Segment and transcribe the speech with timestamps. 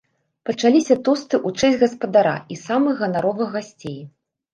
[0.49, 4.01] Пачаліся тосты ў чэсць гаспадара і самых ганаровых гасцей.